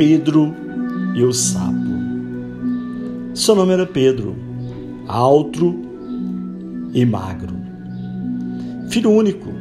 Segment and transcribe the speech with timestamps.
[0.00, 0.56] Pedro
[1.14, 1.74] e o Sapo.
[3.34, 4.34] Seu nome era Pedro,
[5.06, 5.78] alto
[6.94, 7.54] e magro.
[8.88, 9.52] Filho único,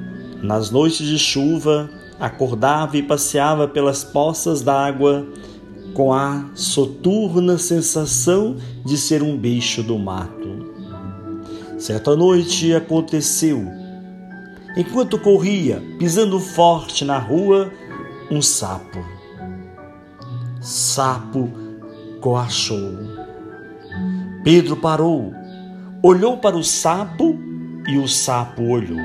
[0.41, 5.28] nas noites de chuva, acordava e passeava pelas poças d'água
[5.93, 10.71] com a soturna sensação de ser um bicho do mato.
[11.78, 13.68] Certa noite aconteceu,
[14.78, 17.69] enquanto corria, pisando forte na rua,
[18.32, 19.18] um sapo.
[20.69, 21.50] Sapo
[22.21, 22.93] coachou.
[24.43, 25.33] Pedro parou,
[26.04, 27.36] olhou para o sapo
[27.87, 29.00] e o sapo olhou.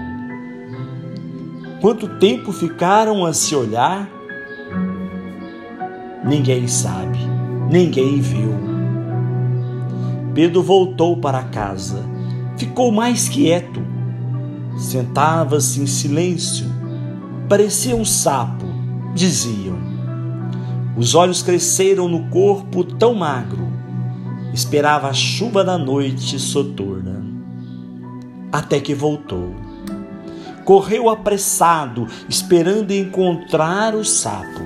[1.81, 4.07] Quanto tempo ficaram a se olhar?
[6.23, 7.19] Ninguém sabe,
[7.71, 8.53] ninguém viu.
[10.35, 12.05] Pedro voltou para casa,
[12.59, 13.83] ficou mais quieto.
[14.77, 16.67] Sentava-se em silêncio,
[17.49, 18.67] parecia um sapo,
[19.15, 19.84] diziam.
[20.97, 23.67] Os olhos cresceram no corpo tão magro,
[24.53, 27.25] esperava a chuva da noite soturna.
[28.53, 29.57] Até que voltou.
[30.65, 34.61] Correu apressado, esperando encontrar o sapo.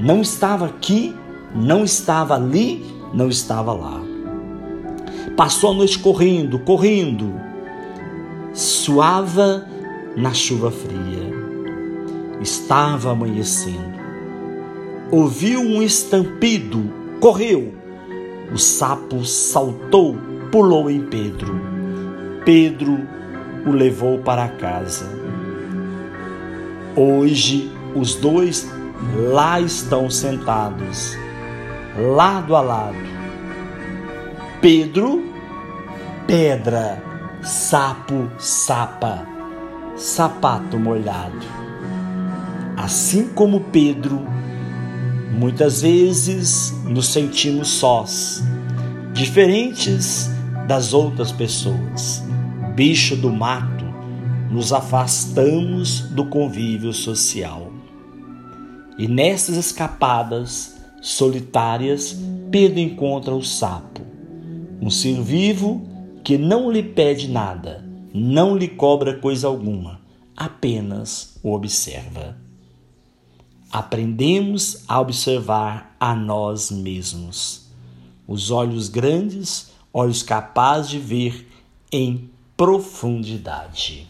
[0.00, 1.14] Não estava aqui,
[1.54, 4.00] não estava ali, não estava lá.
[5.36, 7.32] Passou a noite correndo, correndo.
[8.52, 9.64] Suava
[10.16, 11.32] na chuva fria.
[12.40, 14.05] Estava amanhecendo.
[15.10, 17.74] Ouviu um estampido, correu.
[18.52, 20.16] O sapo saltou,
[20.50, 21.60] pulou em Pedro.
[22.44, 23.06] Pedro
[23.66, 25.06] o levou para casa.
[26.96, 28.68] Hoje os dois
[29.30, 31.16] lá estão sentados,
[32.14, 32.96] lado a lado.
[34.60, 35.22] Pedro,
[36.26, 37.02] pedra,
[37.42, 39.26] sapo, sapa,
[39.96, 41.46] sapato molhado.
[42.76, 44.35] Assim como Pedro,
[45.36, 48.42] muitas vezes nos sentimos sós,
[49.12, 50.30] diferentes
[50.66, 52.22] das outras pessoas,
[52.74, 53.84] bicho do mato,
[54.50, 57.70] nos afastamos do convívio social.
[58.98, 62.16] E nessas escapadas solitárias,
[62.50, 64.00] Pedro encontra o sapo,
[64.80, 65.86] um ser vivo
[66.24, 70.00] que não lhe pede nada, não lhe cobra coisa alguma,
[70.34, 72.45] apenas o observa.
[73.76, 77.66] Aprendemos a observar a nós mesmos.
[78.26, 81.46] Os olhos grandes, olhos capazes de ver
[81.92, 84.08] em profundidade.